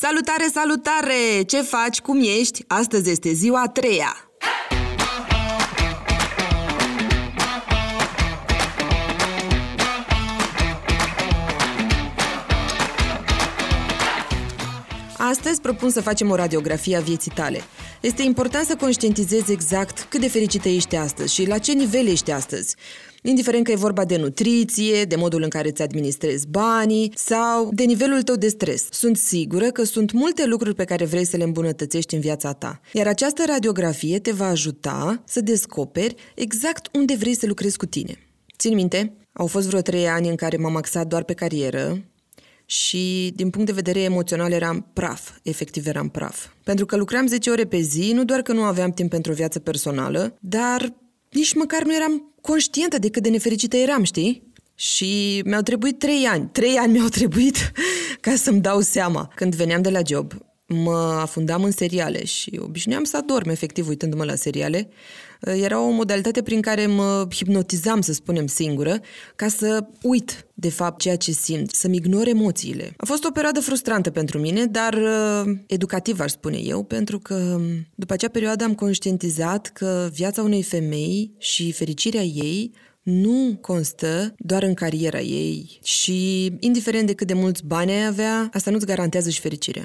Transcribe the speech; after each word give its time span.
Salutare, 0.00 0.48
salutare! 0.52 1.42
Ce 1.46 1.62
faci? 1.62 2.00
Cum 2.00 2.20
ești? 2.20 2.64
Astăzi 2.66 3.10
este 3.10 3.32
ziua 3.32 3.62
a 3.62 3.68
treia. 3.68 4.16
Astăzi 15.16 15.60
propun 15.60 15.90
să 15.90 16.00
facem 16.00 16.30
o 16.30 16.34
radiografie 16.34 16.96
a 16.96 17.00
vieții 17.00 17.32
tale. 17.34 17.62
Este 18.00 18.22
important 18.22 18.66
să 18.66 18.76
conștientizezi 18.76 19.52
exact 19.52 20.06
cât 20.08 20.20
de 20.20 20.28
fericită 20.28 20.68
ești 20.68 20.96
astăzi 20.96 21.34
și 21.34 21.46
la 21.46 21.58
ce 21.58 21.72
nivel 21.72 22.06
ești 22.06 22.30
astăzi. 22.30 22.76
Indiferent 23.22 23.64
că 23.64 23.70
e 23.70 23.76
vorba 23.76 24.04
de 24.04 24.16
nutriție, 24.16 25.04
de 25.04 25.16
modul 25.16 25.42
în 25.42 25.48
care 25.48 25.68
îți 25.68 25.82
administrezi 25.82 26.46
banii 26.48 27.12
sau 27.14 27.70
de 27.72 27.84
nivelul 27.84 28.22
tău 28.22 28.34
de 28.34 28.48
stres. 28.48 28.86
Sunt 28.90 29.16
sigură 29.16 29.70
că 29.70 29.84
sunt 29.84 30.12
multe 30.12 30.46
lucruri 30.46 30.74
pe 30.74 30.84
care 30.84 31.04
vrei 31.04 31.24
să 31.24 31.36
le 31.36 31.44
îmbunătățești 31.44 32.14
în 32.14 32.20
viața 32.20 32.52
ta. 32.52 32.80
Iar 32.92 33.06
această 33.06 33.42
radiografie 33.46 34.18
te 34.18 34.32
va 34.32 34.46
ajuta 34.46 35.22
să 35.26 35.40
descoperi 35.40 36.14
exact 36.34 36.96
unde 36.96 37.14
vrei 37.14 37.34
să 37.34 37.46
lucrezi 37.46 37.76
cu 37.76 37.86
tine. 37.86 38.18
Țin 38.58 38.74
minte, 38.74 39.12
au 39.32 39.46
fost 39.46 39.66
vreo 39.66 39.80
trei 39.80 40.08
ani 40.08 40.28
în 40.28 40.36
care 40.36 40.56
m-am 40.56 40.76
axat 40.76 41.06
doar 41.06 41.22
pe 41.22 41.32
carieră, 41.32 42.02
și 42.70 43.32
din 43.36 43.50
punct 43.50 43.66
de 43.66 43.72
vedere 43.72 44.00
emoțional 44.00 44.52
eram 44.52 44.86
praf, 44.92 45.30
efectiv 45.42 45.86
eram 45.86 46.08
praf. 46.08 46.46
Pentru 46.64 46.86
că 46.86 46.96
lucram 46.96 47.26
10 47.26 47.50
ore 47.50 47.64
pe 47.64 47.80
zi, 47.80 48.12
nu 48.14 48.24
doar 48.24 48.42
că 48.42 48.52
nu 48.52 48.62
aveam 48.62 48.92
timp 48.92 49.10
pentru 49.10 49.32
o 49.32 49.34
viață 49.34 49.58
personală, 49.58 50.36
dar 50.40 50.94
nici 51.30 51.54
măcar 51.54 51.82
nu 51.82 51.94
eram 51.94 52.34
conștientă 52.50 52.98
de 52.98 53.10
cât 53.10 53.22
de 53.22 53.28
nefericită 53.28 53.76
eram, 53.76 54.02
știi? 54.02 54.52
Și 54.74 55.42
mi-au 55.44 55.62
trebuit 55.62 55.98
trei 55.98 56.24
ani. 56.24 56.48
Trei 56.52 56.76
ani 56.76 56.92
mi-au 56.92 57.08
trebuit 57.08 57.72
ca 58.24 58.34
să-mi 58.34 58.60
dau 58.60 58.80
seama. 58.80 59.30
Când 59.34 59.54
veneam 59.54 59.82
de 59.82 59.90
la 59.90 60.00
job, 60.06 60.32
mă 60.68 61.18
afundam 61.20 61.64
în 61.64 61.70
seriale 61.70 62.24
și 62.24 62.60
obișnuiam 62.62 63.04
să 63.04 63.16
adorm 63.16 63.48
efectiv 63.48 63.88
uitându-mă 63.88 64.24
la 64.24 64.34
seriale. 64.34 64.88
Era 65.40 65.80
o 65.80 65.90
modalitate 65.90 66.42
prin 66.42 66.60
care 66.60 66.86
mă 66.86 67.26
hipnotizam, 67.34 68.00
să 68.00 68.12
spunem, 68.12 68.46
singură, 68.46 69.00
ca 69.36 69.48
să 69.48 69.86
uit, 70.02 70.46
de 70.54 70.70
fapt, 70.70 71.00
ceea 71.00 71.16
ce 71.16 71.32
simt, 71.32 71.74
să-mi 71.74 71.96
ignor 71.96 72.26
emoțiile. 72.26 72.92
A 72.96 73.06
fost 73.06 73.24
o 73.24 73.30
perioadă 73.30 73.60
frustrantă 73.60 74.10
pentru 74.10 74.38
mine, 74.38 74.64
dar 74.64 74.94
uh, 74.94 75.52
educativă, 75.66 76.22
aș 76.22 76.30
spune 76.30 76.58
eu, 76.58 76.82
pentru 76.82 77.18
că 77.18 77.34
um, 77.34 77.62
după 77.94 78.12
acea 78.12 78.28
perioadă 78.28 78.64
am 78.64 78.74
conștientizat 78.74 79.66
că 79.66 80.08
viața 80.12 80.42
unei 80.42 80.62
femei 80.62 81.34
și 81.38 81.72
fericirea 81.72 82.22
ei 82.22 82.72
nu 83.02 83.58
constă 83.60 84.34
doar 84.38 84.62
în 84.62 84.74
cariera 84.74 85.20
ei 85.20 85.78
și, 85.82 86.46
indiferent 86.60 87.06
de 87.06 87.14
cât 87.14 87.26
de 87.26 87.34
mulți 87.34 87.64
bani 87.66 87.90
ai 87.90 88.06
avea, 88.06 88.48
asta 88.52 88.70
nu-ți 88.70 88.86
garantează 88.86 89.30
și 89.30 89.40
fericirea. 89.40 89.82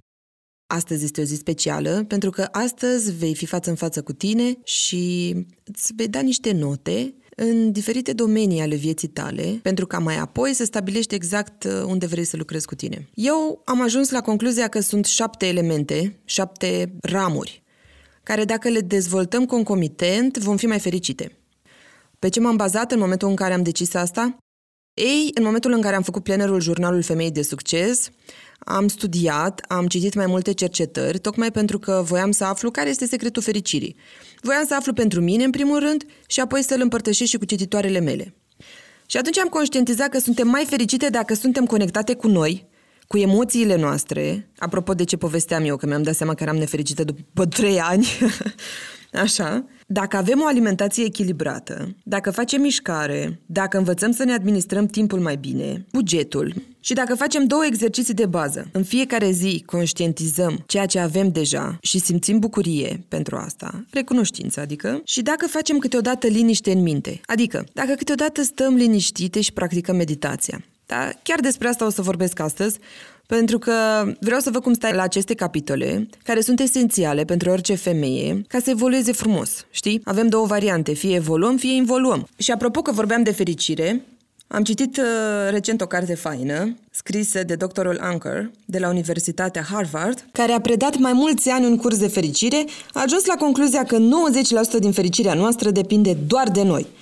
Astăzi 0.74 1.04
este 1.04 1.22
o 1.22 1.24
zi 1.24 1.36
specială 1.36 2.04
pentru 2.08 2.30
că 2.30 2.48
astăzi 2.52 3.12
vei 3.12 3.36
fi 3.36 3.46
față 3.46 3.70
în 3.70 3.76
față 3.76 4.02
cu 4.02 4.14
tine 4.14 4.58
și 4.64 5.36
îți 5.64 5.94
vei 5.96 6.08
da 6.08 6.20
niște 6.20 6.52
note 6.52 7.14
în 7.36 7.72
diferite 7.72 8.14
domenii 8.14 8.62
ale 8.62 8.76
vieții 8.76 9.08
tale, 9.08 9.60
pentru 9.62 9.88
ca 9.88 10.00
mai 10.00 10.18
apoi 10.18 10.54
să 10.54 10.64
stabilești 10.66 11.16
exact 11.16 11.64
uh, 11.64 11.84
unde 11.86 12.06
vrei 12.06 12.24
să 12.24 12.38
lucrezi 12.38 12.66
cu 12.66 12.76
tine. 12.76 13.10
Eu 13.14 13.62
am 13.66 13.82
ajuns 13.82 14.10
la 14.10 14.22
concluzia 14.22 14.68
că 14.68 14.80
sunt 14.80 15.06
șapte 15.06 15.48
elemente, 15.48 16.20
șapte 16.26 16.94
ramuri, 17.02 17.64
care 18.24 18.44
dacă 18.44 18.70
le 18.70 18.80
dezvoltăm 18.80 19.46
concomitent, 19.46 20.38
vom 20.38 20.58
fi 20.58 20.66
mai 20.66 20.80
fericite. 20.80 21.38
Pe 22.20 22.30
ce 22.30 22.40
m-am 22.40 22.56
bazat 22.56 22.92
în 22.92 23.00
momentul 23.00 23.30
în 23.30 23.36
care 23.36 23.54
am 23.54 23.64
decis 23.64 23.94
asta? 23.94 24.38
Ei, 24.94 25.32
în 25.34 25.44
momentul 25.44 25.72
în 25.72 25.82
care 25.82 25.96
am 25.96 26.02
făcut 26.02 26.24
plenerul 26.24 26.62
Jurnalul 26.62 27.02
Femeii 27.02 27.32
de 27.32 27.42
Succes, 27.42 28.10
am 28.60 28.88
studiat, 28.88 29.66
am 29.68 29.88
citit 29.88 30.14
mai 30.14 30.26
multe 30.26 30.54
cercetări, 30.54 31.20
tocmai 31.20 31.52
pentru 31.52 31.80
că 31.80 32.02
voiam 32.06 32.32
să 32.32 32.44
aflu 32.44 32.72
care 32.72 32.90
este 32.90 33.06
secretul 33.06 33.42
fericirii. 33.42 33.96
Voiam 34.42 34.66
să 34.66 34.76
aflu 34.76 34.94
pentru 34.94 35.22
mine, 35.22 35.44
în 35.44 35.50
primul 35.50 35.80
rând, 35.80 36.04
și 36.28 36.40
apoi 36.40 36.64
să-l 36.64 36.82
împărtășesc 36.82 37.30
și 37.30 37.38
cu 37.38 37.46
cititoarele 37.46 38.00
mele. 38.00 38.36
Și 39.06 39.18
atunci 39.18 39.38
am 39.38 39.48
conștientizat 39.48 40.10
că 40.10 40.20
suntem 40.20 40.48
mai 40.48 40.66
fericite 40.66 41.10
dacă 41.10 41.34
suntem 41.34 41.66
conectate 41.66 42.14
cu 42.14 42.28
noi, 42.28 42.68
cu 43.08 43.18
emoțiile 43.18 43.76
noastre. 43.76 44.50
Apropo 44.58 44.94
de 44.94 45.04
ce 45.04 45.18
povesteam 45.18 45.66
eu, 45.66 45.76
că 45.76 45.86
mi-am 45.86 46.04
dat 46.04 46.16
seama 46.16 46.34
că 46.34 46.44
eram 46.44 46.56
nefericită 46.56 47.04
după 47.04 47.46
trei 47.46 47.80
ani. 47.80 48.08
Așa. 49.14 49.66
Dacă 49.88 50.18
avem 50.18 50.42
o 50.42 50.46
alimentație 50.46 51.04
echilibrată, 51.04 51.96
dacă 52.04 52.32
facem 52.32 52.62
mișcare, 52.62 53.40
dacă 53.46 53.78
învățăm 53.78 54.12
să 54.12 54.24
ne 54.24 54.34
administrăm 54.34 54.86
timpul 54.86 55.20
mai 55.20 55.36
bine, 55.36 55.86
bugetul, 55.92 56.54
și 56.80 56.94
dacă 56.94 57.16
facem 57.16 57.46
două 57.46 57.66
exerciții 57.66 58.14
de 58.14 58.26
bază, 58.26 58.68
în 58.72 58.84
fiecare 58.84 59.32
zi 59.32 59.64
conștientizăm 59.66 60.64
ceea 60.66 60.86
ce 60.86 61.00
avem 61.00 61.32
deja 61.32 61.78
și 61.82 62.00
simțim 62.00 62.40
bucurie 62.40 63.04
pentru 63.08 63.36
asta, 63.36 63.86
recunoștință 63.90 64.60
adică, 64.60 65.02
și 65.04 65.22
dacă 65.22 65.48
facem 65.48 65.78
câteodată 65.78 66.28
liniște 66.28 66.72
în 66.72 66.82
minte, 66.82 67.22
adică 67.26 67.66
dacă 67.74 67.94
câteodată 67.94 68.42
stăm 68.42 68.76
liniștite 68.76 69.42
și 69.42 69.54
practicăm 69.54 69.96
meditația. 69.96 70.64
Da? 70.86 71.10
Chiar 71.24 71.40
despre 71.40 71.68
asta 71.68 71.86
o 71.86 71.90
să 71.90 72.02
vorbesc 72.02 72.40
astăzi, 72.40 72.80
pentru 73.28 73.58
că 73.60 73.74
vreau 74.20 74.40
să 74.40 74.50
văd 74.50 74.62
cum 74.62 74.74
stai 74.74 74.94
la 74.94 75.02
aceste 75.02 75.34
capitole, 75.34 76.08
care 76.24 76.42
sunt 76.42 76.60
esențiale 76.60 77.24
pentru 77.24 77.50
orice 77.50 77.76
femeie, 77.76 78.42
ca 78.48 78.60
să 78.60 78.70
evolueze 78.70 79.12
frumos, 79.12 79.66
știi? 79.72 80.02
Avem 80.04 80.28
două 80.28 80.46
variante, 80.46 80.94
fie 80.94 81.16
evoluăm, 81.16 81.58
fie 81.58 81.74
involuăm. 81.74 82.28
Și 82.38 82.52
apropo 82.52 82.82
că 82.82 82.92
vorbeam 82.92 83.24
de 83.24 83.32
fericire, 83.32 84.06
am 84.48 84.64
citit 84.64 84.98
uh, 84.98 85.04
recent 85.50 85.82
o 85.82 85.86
carte 85.86 86.16
faină, 86.16 86.76
scrisă 86.92 87.44
de 87.44 87.56
doctorul 87.56 87.98
Anker, 88.02 88.52
de 88.66 88.80
la 88.80 88.90
Universitatea 88.90 89.66
Harvard, 89.72 90.26
care 90.32 90.52
a 90.52 90.60
predat 90.60 90.98
mai 90.98 91.14
mulți 91.14 91.50
ani 91.50 91.66
un 91.66 91.78
curs 91.78 91.98
de 91.98 92.08
fericire, 92.08 92.66
a 92.92 93.02
ajuns 93.02 93.26
la 93.26 93.36
concluzia 93.36 93.84
că 93.84 93.98
90% 93.98 94.80
din 94.80 94.92
fericirea 94.92 95.34
noastră 95.34 95.70
depinde 95.70 96.18
doar 96.28 96.50
de 96.50 96.64
noi– 96.64 96.88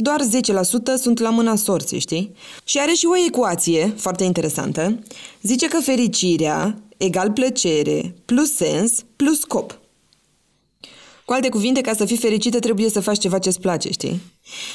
doar 0.00 0.20
10% 0.20 1.00
sunt 1.00 1.18
la 1.18 1.30
mâna 1.30 1.56
sorții, 1.56 1.98
știi? 1.98 2.34
Și 2.64 2.78
are 2.78 2.92
și 2.92 3.06
o 3.06 3.26
ecuație 3.26 3.94
foarte 3.96 4.24
interesantă. 4.24 4.98
Zice 5.42 5.68
că 5.68 5.80
fericirea 5.80 6.78
egal 6.96 7.30
plăcere 7.30 8.14
plus 8.24 8.54
sens 8.54 9.04
plus 9.16 9.40
scop. 9.40 9.78
Cu 11.24 11.32
alte 11.32 11.48
cuvinte, 11.48 11.80
ca 11.80 11.94
să 11.94 12.04
fii 12.04 12.16
fericită 12.16 12.58
trebuie 12.58 12.90
să 12.90 13.00
faci 13.00 13.18
ceva 13.18 13.38
ce-ți 13.38 13.60
place, 13.60 13.90
știi? 13.90 14.20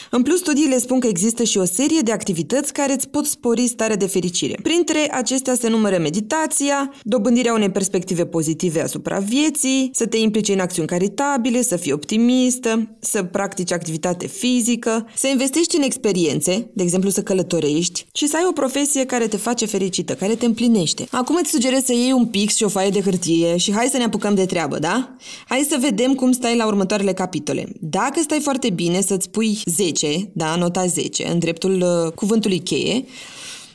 În 0.10 0.22
plus, 0.22 0.40
studiile 0.40 0.78
spun 0.78 1.00
că 1.00 1.08
există 1.08 1.44
și 1.44 1.58
o 1.58 1.66
serie 1.66 2.00
de 2.00 2.12
activități 2.12 2.74
care 2.74 2.94
îți 2.94 3.08
pot 3.08 3.26
spori 3.26 3.68
starea 3.68 3.96
de 3.96 4.06
fericire. 4.06 4.60
Printre 4.64 5.10
acestea 5.12 5.56
se 5.56 5.70
numără 5.70 5.98
meditația, 5.98 6.94
dobândirea 7.04 7.54
unei 7.54 7.70
perspective 7.70 8.26
pozitive 8.26 8.82
asupra 8.82 9.20
vieții, 9.20 9.90
să 9.94 10.06
te 10.06 10.18
implici 10.18 10.50
în 10.50 10.60
acțiuni 10.60 10.88
caritabile, 10.88 11.62
să 11.62 11.76
fii 11.76 11.92
optimistă, 11.92 12.96
să 13.00 13.24
practici 13.24 13.72
activitate 13.72 14.28
fizică, 14.28 15.08
să 15.16 15.28
investești 15.28 15.76
în 15.76 15.82
experiențe, 15.82 16.70
de 16.74 16.84
exemplu 16.84 17.10
să 17.10 17.24
călătorești 17.24 18.06
și 18.14 18.28
să 18.28 18.38
ai 18.38 18.46
o 18.50 18.52
profesie 18.52 19.06
care 19.06 19.28
te 19.28 19.38
face 19.38 19.66
fericită, 19.66 20.14
care 20.14 20.36
te 20.36 20.46
împlinește. 20.46 21.08
Acum 21.12 21.38
îți 21.42 21.50
sugerez 21.50 21.84
să 21.84 21.94
iei 21.94 22.12
un 22.12 22.26
pix 22.26 22.56
și 22.56 22.64
o 22.64 22.68
foaie 22.68 22.90
de 22.90 23.02
hârtie 23.02 23.58
și 23.58 23.72
hai 23.72 23.88
să 23.92 23.98
ne 23.98 24.04
apucăm 24.04 24.36
de 24.36 24.46
treabă, 24.46 24.80
da? 24.80 25.16
Hai 25.48 25.66
să 25.70 25.78
vedem 25.80 26.14
cum 26.14 26.32
stai 26.32 26.56
la 26.56 26.66
următoarele 26.66 27.14
capitole. 27.14 27.68
Dacă 27.80 28.20
stai 28.22 28.40
foarte 28.40 28.70
bine, 28.70 29.02
să-ți 29.02 29.30
pui 29.30 29.58
10, 29.66 30.32
da, 30.34 30.56
nota 30.56 30.86
10, 30.86 31.28
în 31.28 31.40
dreptul 31.40 31.82
uh, 31.82 32.12
cuvântului 32.12 32.60
cheie. 32.60 33.06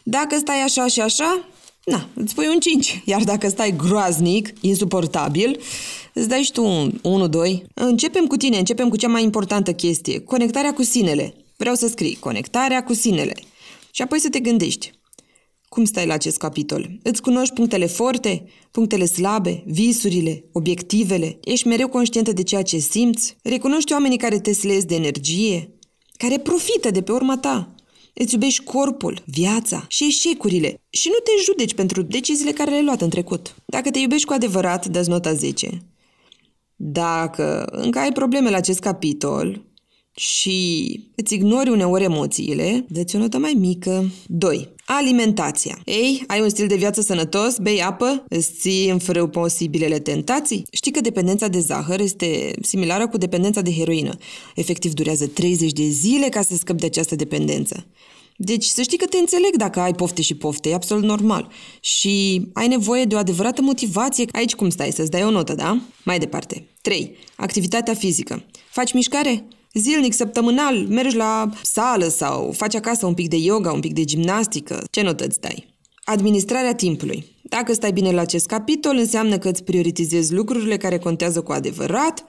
Dacă 0.03 0.37
stai 0.38 0.60
așa 0.60 0.87
și 0.87 1.00
așa, 1.00 1.49
na, 1.84 2.09
îți 2.15 2.34
pui 2.34 2.47
un 2.47 2.59
5. 2.60 3.03
Iar 3.04 3.25
dacă 3.25 3.49
stai 3.49 3.76
groaznic, 3.76 4.53
insuportabil, 4.60 5.60
îți 6.15 6.28
dai 6.28 6.43
și 6.43 6.53
tu 6.53 6.65
un 7.03 7.28
1-2. 7.28 7.62
Începem 7.75 8.26
cu 8.26 8.37
tine, 8.37 8.59
începem 8.59 8.88
cu 8.88 8.97
cea 8.97 9.09
mai 9.09 9.22
importantă 9.22 9.72
chestie, 9.72 10.21
conectarea 10.21 10.72
cu 10.72 10.82
sinele. 10.82 11.34
Vreau 11.56 11.75
să 11.75 11.87
scrii 11.87 12.16
conectarea 12.16 12.84
cu 12.84 12.94
sinele. 12.94 13.34
Și 13.91 14.03
apoi 14.03 14.20
să 14.20 14.28
te 14.28 14.41
gândești. 14.41 14.91
Cum 15.69 15.84
stai 15.84 16.06
la 16.06 16.15
acest 16.15 16.37
capitol? 16.37 16.99
Îți 17.03 17.22
cunoști 17.22 17.55
punctele 17.55 17.87
forte, 17.87 18.44
punctele 18.70 19.05
slabe, 19.05 19.62
visurile, 19.67 20.44
obiectivele? 20.52 21.38
Ești 21.44 21.67
mereu 21.67 21.88
conștientă 21.88 22.32
de 22.32 22.43
ceea 22.43 22.62
ce 22.62 22.79
simți? 22.79 23.37
Recunoști 23.43 23.93
oamenii 23.93 24.19
care 24.19 24.41
te 24.41 24.52
slezi 24.52 24.87
de 24.87 24.94
energie? 24.94 25.77
Care 26.19 26.38
profită 26.38 26.91
de 26.91 27.03
pe 27.03 27.12
urma 27.12 27.38
ta. 27.38 27.75
Îți 28.15 28.35
iubești 28.35 28.65
corpul, 28.65 29.23
viața 29.26 29.85
și 29.88 30.05
eșecurile 30.05 30.81
și 30.91 31.09
nu 31.09 31.19
te 31.19 31.31
judeci 31.44 31.75
pentru 31.75 32.03
deciziile 32.03 32.53
care 32.53 32.70
le-ai 32.70 32.85
luat 32.85 33.00
în 33.00 33.09
trecut. 33.09 33.55
Dacă 33.65 33.91
te 33.91 33.99
iubești 33.99 34.26
cu 34.26 34.32
adevărat, 34.32 34.87
dă 34.87 35.05
nota 35.06 35.32
10. 35.32 35.82
Dacă 36.76 37.65
încă 37.70 37.99
ai 37.99 38.12
probleme 38.12 38.50
la 38.50 38.56
acest 38.56 38.81
capitol 38.81 39.62
și 40.19 41.00
îți 41.15 41.35
ignori 41.35 41.70
uneori 41.70 42.05
emoțiile, 42.05 42.85
dă-ți 42.88 43.17
o 43.17 43.19
notă 43.19 43.38
mai 43.38 43.53
mică. 43.59 44.11
2. 44.26 44.69
Alimentația. 44.85 45.79
Ei, 45.85 46.25
ai 46.26 46.41
un 46.41 46.49
stil 46.49 46.67
de 46.67 46.76
viață 46.76 47.00
sănătos, 47.00 47.59
bei 47.59 47.82
apă, 47.82 48.25
îți 48.29 48.53
ții 48.59 48.88
în 48.88 48.99
frâu 48.99 49.29
posibilele 49.29 49.99
tentații? 49.99 50.67
Știi 50.70 50.93
că 50.93 51.00
dependența 51.00 51.49
de 51.49 51.59
zahăr 51.59 52.00
este 52.00 52.53
similară 52.62 53.09
cu 53.09 53.17
dependența 53.19 53.61
de 53.61 53.73
heroină. 53.73 54.17
Efectiv 54.55 54.93
durează 54.93 55.26
30 55.26 55.73
de 55.73 55.88
zile 55.88 56.29
ca 56.29 56.43
să 56.43 56.56
scapi 56.56 56.81
de 56.81 56.87
această 56.87 57.17
dependență. 57.17 57.87
Deci 58.37 58.65
să 58.65 58.82
știi 58.82 58.99
că 58.99 59.06
te 59.06 59.19
înțeleg 59.19 59.56
dacă 59.56 59.81
ai 59.81 59.94
pofte 59.94 60.23
și 60.23 60.35
pofte, 60.35 60.69
e 60.69 60.75
absolut 60.75 61.05
normal. 61.05 61.50
Și 61.81 62.47
ai 62.53 62.69
nevoie 62.69 63.05
de 63.05 63.15
o 63.15 63.19
adevărată 63.19 63.62
motivație. 63.62 64.25
Aici 64.32 64.55
cum 64.55 64.70
stai? 64.70 64.93
Să-ți 64.93 65.11
dai 65.11 65.25
o 65.25 65.31
notă, 65.31 65.55
da? 65.55 65.81
Mai 66.05 66.19
departe. 66.19 66.67
3. 66.82 67.17
Activitatea 67.37 67.94
fizică. 67.94 68.44
Faci 68.70 68.93
mișcare? 68.93 69.49
Zilnic, 69.75 70.12
săptămânal, 70.12 70.87
mergi 70.88 71.17
la 71.17 71.50
sală 71.62 72.09
sau 72.09 72.53
faci 72.56 72.75
acasă 72.75 73.06
un 73.06 73.15
pic 73.15 73.29
de 73.29 73.37
yoga, 73.37 73.73
un 73.73 73.81
pic 73.81 73.93
de 73.93 74.05
gimnastică. 74.05 74.85
Ce 74.91 75.03
notă 75.03 75.25
îți 75.25 75.41
dai? 75.41 75.75
Administrarea 76.05 76.75
timpului. 76.75 77.25
Dacă 77.43 77.73
stai 77.73 77.93
bine 77.93 78.11
la 78.11 78.20
acest 78.20 78.47
capitol, 78.47 78.97
înseamnă 78.97 79.38
că 79.38 79.49
îți 79.49 79.65
prioritizezi 79.65 80.32
lucrurile 80.32 80.76
care 80.76 80.99
contează 80.99 81.41
cu 81.41 81.53
adevărat, 81.53 82.25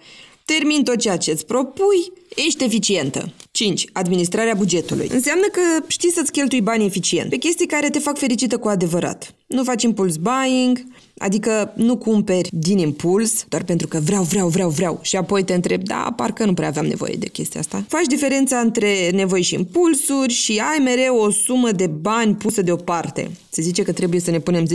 termin 0.45 0.83
tot 0.83 0.97
ceea 0.97 1.17
ce 1.17 1.31
îți 1.31 1.45
propui, 1.45 2.11
ești 2.35 2.63
eficientă. 2.63 3.33
5. 3.51 3.85
Administrarea 3.91 4.53
bugetului. 4.53 5.09
Înseamnă 5.11 5.45
că 5.51 5.61
știi 5.87 6.11
să-ți 6.11 6.31
cheltui 6.31 6.61
bani 6.61 6.85
eficient 6.85 7.29
pe 7.29 7.37
chestii 7.37 7.67
care 7.67 7.89
te 7.89 7.99
fac 7.99 8.17
fericită 8.17 8.57
cu 8.57 8.67
adevărat. 8.67 9.33
Nu 9.47 9.63
faci 9.63 9.83
impuls 9.83 10.15
buying, 10.15 10.85
Adică 11.19 11.73
nu 11.75 11.97
cumperi 11.97 12.49
din 12.51 12.77
impuls, 12.77 13.45
doar 13.47 13.63
pentru 13.63 13.87
că 13.87 13.99
vreau, 13.99 14.23
vreau, 14.23 14.47
vreau, 14.47 14.69
vreau 14.69 14.99
și 15.01 15.15
apoi 15.15 15.43
te 15.43 15.53
întrebi, 15.53 15.83
da, 15.83 16.13
parcă 16.15 16.45
nu 16.45 16.53
prea 16.53 16.67
aveam 16.67 16.85
nevoie 16.85 17.15
de 17.19 17.27
chestia 17.27 17.59
asta. 17.59 17.85
Faci 17.87 18.05
diferența 18.05 18.57
între 18.57 19.09
nevoi 19.13 19.41
și 19.41 19.53
impulsuri 19.53 20.33
și 20.33 20.61
ai 20.71 20.83
mereu 20.83 21.17
o 21.17 21.31
sumă 21.31 21.71
de 21.71 21.87
bani 21.87 22.35
pusă 22.35 22.61
deoparte. 22.61 23.31
Se 23.49 23.61
zice 23.61 23.83
că 23.83 23.91
trebuie 23.91 24.19
să 24.19 24.31
ne 24.31 24.39
punem 24.39 24.65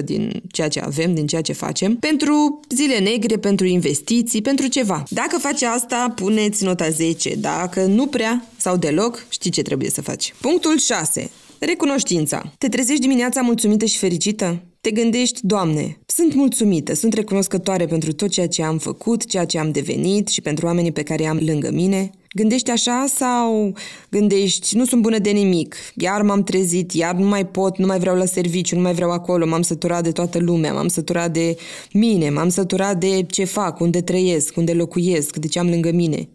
10% 0.00 0.04
din 0.04 0.42
ceea 0.50 0.68
ce 0.68 0.80
avem, 0.80 1.14
din 1.14 1.26
ceea 1.26 1.40
ce 1.40 1.52
facem, 1.52 1.96
pentru 1.96 2.60
zile 2.68 2.98
negre, 2.98 3.36
pentru 3.36 3.66
investiții, 3.66 4.42
pentru 4.42 4.66
ceva. 4.66 5.02
Dacă 5.08 5.38
faci 5.38 5.62
asta, 5.62 6.12
puneți 6.14 6.64
nota 6.64 6.88
10. 6.88 7.34
Dacă 7.34 7.84
nu 7.84 8.06
prea 8.12 8.44
sau 8.56 8.76
deloc, 8.76 9.26
știi 9.28 9.50
ce 9.50 9.62
trebuie 9.62 9.90
să 9.90 10.02
faci. 10.02 10.34
Punctul 10.40 10.78
6. 10.78 11.30
Recunoștința. 11.58 12.52
Te 12.58 12.68
trezești 12.68 13.00
dimineața 13.00 13.40
mulțumită 13.40 13.84
și 13.84 13.98
fericită? 13.98 14.62
Te 14.80 14.90
gândești, 14.90 15.40
Doamne, 15.42 15.98
sunt 16.06 16.34
mulțumită, 16.34 16.94
sunt 16.94 17.12
recunoscătoare 17.12 17.86
pentru 17.86 18.12
tot 18.12 18.28
ceea 18.28 18.48
ce 18.48 18.62
am 18.62 18.78
făcut, 18.78 19.26
ceea 19.26 19.44
ce 19.44 19.58
am 19.58 19.70
devenit 19.70 20.28
și 20.28 20.40
pentru 20.40 20.66
oamenii 20.66 20.92
pe 20.92 21.02
care 21.02 21.26
am 21.26 21.38
lângă 21.46 21.70
mine? 21.72 22.10
Gândești 22.34 22.70
așa 22.70 23.04
sau 23.14 23.74
gândești, 24.10 24.76
nu 24.76 24.84
sunt 24.84 25.02
bună 25.02 25.18
de 25.18 25.30
nimic, 25.30 25.76
iar 25.94 26.22
m-am 26.22 26.42
trezit, 26.42 26.92
iar 26.92 27.14
nu 27.14 27.26
mai 27.26 27.46
pot, 27.46 27.78
nu 27.78 27.86
mai 27.86 27.98
vreau 27.98 28.16
la 28.16 28.24
serviciu, 28.24 28.76
nu 28.76 28.82
mai 28.82 28.94
vreau 28.94 29.10
acolo, 29.10 29.46
m-am 29.46 29.62
săturat 29.62 30.02
de 30.02 30.10
toată 30.12 30.38
lumea, 30.38 30.72
m-am 30.72 30.88
săturat 30.88 31.32
de 31.32 31.56
mine, 31.92 32.30
m-am 32.30 32.48
săturat 32.48 32.98
de 32.98 33.26
ce 33.30 33.44
fac, 33.44 33.80
unde 33.80 34.00
trăiesc, 34.00 34.56
unde 34.56 34.72
locuiesc, 34.72 35.36
de 35.36 35.46
ce 35.46 35.58
am 35.58 35.68
lângă 35.68 35.90
mine. 35.92 36.28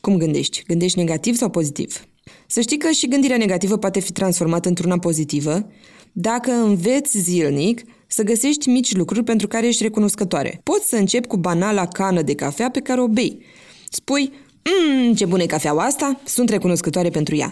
Cum 0.00 0.16
gândești? 0.16 0.62
Gândești 0.66 0.98
negativ 0.98 1.36
sau 1.36 1.50
pozitiv? 1.50 2.04
Să 2.46 2.60
știi 2.60 2.78
că 2.78 2.90
și 2.90 3.08
gândirea 3.08 3.36
negativă 3.36 3.76
poate 3.76 4.00
fi 4.00 4.12
transformată 4.12 4.68
într-una 4.68 4.98
pozitivă 4.98 5.66
dacă 6.12 6.50
înveți 6.50 7.18
zilnic 7.18 7.82
să 8.06 8.22
găsești 8.22 8.68
mici 8.68 8.96
lucruri 8.96 9.24
pentru 9.24 9.48
care 9.48 9.66
ești 9.66 9.82
recunoscătoare. 9.82 10.60
Poți 10.62 10.88
să 10.88 10.96
începi 10.96 11.26
cu 11.26 11.36
banala 11.36 11.86
cană 11.86 12.22
de 12.22 12.34
cafea 12.34 12.70
pe 12.70 12.80
care 12.80 13.00
o 13.00 13.08
bei. 13.08 13.42
Spui, 13.90 14.32
mmm, 14.64 15.14
ce 15.14 15.24
bună 15.24 15.42
e 15.42 15.46
cafeaua 15.46 15.84
asta, 15.84 16.20
sunt 16.24 16.48
recunoscătoare 16.48 17.08
pentru 17.08 17.36
ea. 17.36 17.50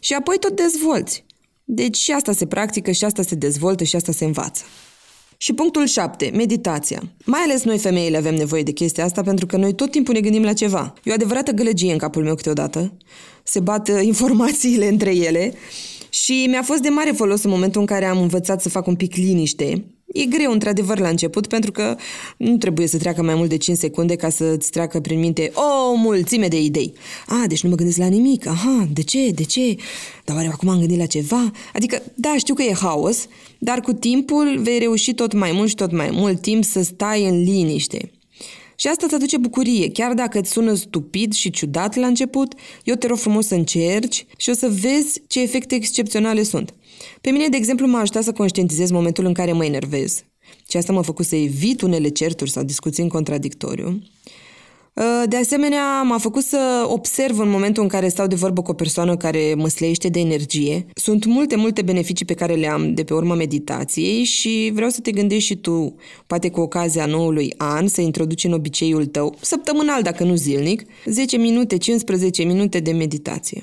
Și 0.00 0.14
apoi 0.14 0.36
tot 0.38 0.56
dezvolți. 0.56 1.24
Deci 1.64 1.96
și 1.96 2.12
asta 2.12 2.32
se 2.32 2.46
practică, 2.46 2.90
și 2.90 3.04
asta 3.04 3.22
se 3.22 3.34
dezvoltă, 3.34 3.84
și 3.84 3.96
asta 3.96 4.12
se 4.12 4.24
învață. 4.24 4.64
Și 5.40 5.52
punctul 5.52 5.86
7. 5.86 6.30
Meditația. 6.34 7.02
Mai 7.24 7.40
ales 7.40 7.64
noi 7.64 7.78
femeile 7.78 8.16
avem 8.16 8.34
nevoie 8.34 8.62
de 8.62 8.72
chestia 8.72 9.04
asta 9.04 9.22
pentru 9.22 9.46
că 9.46 9.56
noi 9.56 9.74
tot 9.74 9.90
timpul 9.90 10.14
ne 10.14 10.20
gândim 10.20 10.42
la 10.42 10.52
ceva. 10.52 10.94
E 11.04 11.10
o 11.10 11.14
adevărată 11.14 11.52
gălăgie 11.52 11.92
în 11.92 11.98
capul 11.98 12.22
meu 12.22 12.34
câteodată. 12.34 12.92
Se 13.42 13.60
bat 13.60 13.88
uh, 13.88 14.04
informațiile 14.12 14.88
între 14.88 15.16
ele 15.16 15.54
și 16.10 16.46
mi-a 16.48 16.62
fost 16.62 16.80
de 16.80 16.88
mare 16.88 17.10
folos 17.10 17.42
în 17.42 17.50
momentul 17.50 17.80
în 17.80 17.86
care 17.86 18.04
am 18.04 18.20
învățat 18.20 18.62
să 18.62 18.68
fac 18.68 18.86
un 18.86 18.96
pic 18.96 19.14
liniște. 19.14 19.84
E 20.12 20.24
greu, 20.24 20.52
într-adevăr, 20.52 20.98
la 20.98 21.08
început, 21.08 21.46
pentru 21.46 21.72
că 21.72 21.96
nu 22.36 22.56
trebuie 22.56 22.86
să 22.86 22.98
treacă 22.98 23.22
mai 23.22 23.34
mult 23.34 23.48
de 23.48 23.56
5 23.56 23.76
secunde 23.76 24.16
ca 24.16 24.28
să-ți 24.28 24.70
treacă 24.70 25.00
prin 25.00 25.18
minte 25.18 25.52
o 25.54 25.94
mulțime 25.94 26.48
de 26.48 26.60
idei. 26.60 26.92
A, 27.26 27.44
deci 27.48 27.62
nu 27.62 27.68
mă 27.70 27.74
gândesc 27.76 27.98
la 27.98 28.06
nimic. 28.06 28.46
Aha, 28.46 28.88
de 28.92 29.02
ce, 29.02 29.30
de 29.30 29.44
ce? 29.44 29.76
Dar 30.24 30.36
oare 30.36 30.48
acum 30.48 30.68
am 30.68 30.78
gândit 30.78 30.98
la 30.98 31.06
ceva? 31.06 31.50
Adică, 31.72 32.02
da, 32.14 32.34
știu 32.38 32.54
că 32.54 32.62
e 32.62 32.72
haos, 32.72 33.26
dar 33.58 33.80
cu 33.80 33.92
timpul 33.92 34.58
vei 34.62 34.78
reuși 34.78 35.14
tot 35.14 35.32
mai 35.32 35.52
mult 35.52 35.68
și 35.68 35.74
tot 35.74 35.92
mai 35.92 36.10
mult 36.12 36.40
timp 36.40 36.64
să 36.64 36.82
stai 36.82 37.28
în 37.28 37.42
liniște. 37.42 38.10
Și 38.80 38.86
asta 38.86 39.06
îți 39.06 39.14
aduce 39.14 39.36
bucurie, 39.36 39.90
chiar 39.90 40.14
dacă 40.14 40.38
îți 40.38 40.50
sună 40.50 40.74
stupid 40.74 41.32
și 41.32 41.50
ciudat 41.50 41.94
la 41.94 42.06
început, 42.06 42.54
eu 42.84 42.94
te 42.94 43.06
rog 43.06 43.18
frumos 43.18 43.46
să 43.46 43.54
încerci 43.54 44.26
și 44.36 44.50
o 44.50 44.52
să 44.52 44.68
vezi 44.68 45.22
ce 45.26 45.42
efecte 45.42 45.74
excepționale 45.74 46.42
sunt. 46.42 46.74
Pe 47.20 47.30
mine, 47.30 47.48
de 47.48 47.56
exemplu, 47.56 47.86
m-a 47.86 48.00
ajutat 48.00 48.24
să 48.24 48.32
conștientizez 48.32 48.90
momentul 48.90 49.24
în 49.24 49.32
care 49.32 49.52
mă 49.52 49.64
enervez. 49.64 50.22
Și 50.68 50.76
asta 50.76 50.92
m-a 50.92 51.02
făcut 51.02 51.26
să 51.26 51.36
evit 51.36 51.80
unele 51.80 52.08
certuri 52.08 52.50
sau 52.50 52.62
discuții 52.62 53.02
în 53.02 53.08
contradictoriu. 53.08 54.02
Uh, 54.98 55.22
de 55.28 55.36
asemenea, 55.36 56.02
m-a 56.02 56.18
făcut 56.18 56.42
să 56.42 56.86
observ 56.88 57.38
în 57.38 57.50
momentul 57.50 57.82
în 57.82 57.88
care 57.88 58.08
stau 58.08 58.26
de 58.26 58.34
vorbă 58.34 58.62
cu 58.62 58.70
o 58.70 58.74
persoană 58.74 59.16
care 59.16 59.54
mă 59.56 59.68
slăiește 59.68 60.08
de 60.08 60.20
energie. 60.20 60.86
Sunt 60.94 61.24
multe, 61.24 61.56
multe 61.56 61.82
beneficii 61.82 62.26
pe 62.26 62.34
care 62.34 62.54
le 62.54 62.68
am 62.68 62.94
de 62.94 63.04
pe 63.04 63.14
urma 63.14 63.34
meditației 63.34 64.24
și 64.24 64.70
vreau 64.74 64.90
să 64.90 65.00
te 65.00 65.10
gândești 65.10 65.44
și 65.44 65.56
tu, 65.56 65.94
poate 66.26 66.50
cu 66.50 66.60
ocazia 66.60 67.06
noului 67.06 67.54
an, 67.56 67.88
să 67.88 68.00
introduci 68.00 68.44
în 68.44 68.52
obiceiul 68.52 69.06
tău, 69.06 69.34
săptămânal 69.40 70.02
dacă 70.02 70.24
nu 70.24 70.34
zilnic, 70.34 70.82
10 71.04 71.36
minute, 71.36 71.76
15 71.76 72.42
minute 72.42 72.80
de 72.80 72.92
meditație. 72.92 73.62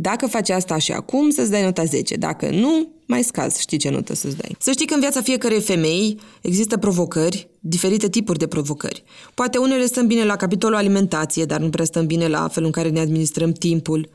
Dacă 0.00 0.26
faci 0.26 0.50
asta 0.50 0.78
și 0.78 0.92
acum, 0.92 1.30
să-ți 1.30 1.50
dai 1.50 1.62
nota 1.62 1.84
10. 1.84 2.16
Dacă 2.16 2.50
nu, 2.50 2.88
mai 3.06 3.22
scazi, 3.22 3.60
știi 3.60 3.78
ce 3.78 3.90
notă 3.90 4.14
să-ți 4.14 4.36
dai. 4.36 4.56
Să 4.58 4.70
știi 4.70 4.86
că 4.86 4.94
în 4.94 5.00
viața 5.00 5.20
fiecarei 5.20 5.60
femei 5.60 6.20
există 6.40 6.76
provocări, 6.76 7.48
diferite 7.60 8.08
tipuri 8.08 8.38
de 8.38 8.46
provocări. 8.46 9.02
Poate 9.34 9.58
unele 9.58 9.86
stăm 9.86 10.06
bine 10.06 10.24
la 10.24 10.36
capitolul 10.36 10.76
alimentație, 10.76 11.44
dar 11.44 11.60
nu 11.60 11.70
prea 11.70 11.84
stăm 11.84 12.06
bine 12.06 12.28
la 12.28 12.48
felul 12.48 12.66
în 12.66 12.72
care 12.72 12.88
ne 12.88 13.00
administrăm 13.00 13.52
timpul. 13.52 14.08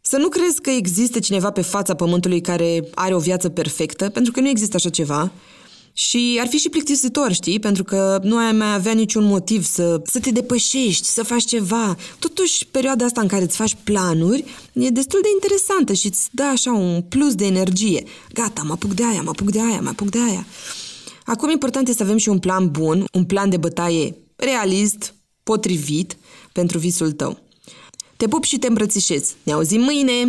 Să 0.00 0.16
nu 0.16 0.28
crezi 0.28 0.60
că 0.60 0.70
există 0.70 1.18
cineva 1.18 1.50
pe 1.50 1.62
fața 1.62 1.94
pământului 1.94 2.40
care 2.40 2.88
are 2.94 3.14
o 3.14 3.18
viață 3.18 3.48
perfectă, 3.48 4.08
pentru 4.08 4.32
că 4.32 4.40
nu 4.40 4.48
există 4.48 4.76
așa 4.76 4.90
ceva. 4.90 5.32
Și 5.98 6.38
ar 6.40 6.46
fi 6.48 6.56
și 6.56 6.68
plictisitor, 6.68 7.32
știi? 7.32 7.58
Pentru 7.58 7.84
că 7.84 8.20
nu 8.22 8.36
ai 8.36 8.52
mai 8.52 8.74
avea 8.74 8.92
niciun 8.92 9.24
motiv 9.24 9.64
să, 9.64 10.00
să 10.04 10.20
te 10.20 10.30
depășești, 10.30 11.06
să 11.06 11.22
faci 11.22 11.44
ceva. 11.44 11.96
Totuși, 12.18 12.66
perioada 12.66 13.04
asta 13.04 13.20
în 13.20 13.26
care 13.26 13.42
îți 13.42 13.56
faci 13.56 13.76
planuri 13.84 14.44
e 14.72 14.88
destul 14.88 15.18
de 15.22 15.28
interesantă 15.34 15.92
și 15.92 16.06
îți 16.06 16.28
dă 16.30 16.42
așa 16.42 16.72
un 16.72 17.02
plus 17.02 17.34
de 17.34 17.46
energie. 17.46 18.04
Gata, 18.32 18.62
mă 18.62 18.72
apuc 18.72 18.92
de 18.92 19.04
aia, 19.04 19.22
mă 19.22 19.28
apuc 19.28 19.50
de 19.50 19.60
aia, 19.60 19.80
mă 19.80 19.88
apuc 19.88 20.10
de 20.10 20.18
aia. 20.28 20.46
Acum 21.24 21.50
important 21.50 21.88
este 21.88 22.02
să 22.02 22.08
avem 22.08 22.18
și 22.18 22.28
un 22.28 22.38
plan 22.38 22.70
bun, 22.70 23.04
un 23.12 23.24
plan 23.24 23.50
de 23.50 23.56
bătaie 23.56 24.14
realist, 24.36 25.14
potrivit 25.42 26.16
pentru 26.52 26.78
visul 26.78 27.12
tău. 27.12 27.38
Te 28.16 28.28
pup 28.28 28.44
și 28.44 28.58
te 28.58 28.66
îmbrățișez. 28.66 29.34
Ne 29.42 29.52
auzim 29.52 29.80
mâine! 29.80 30.26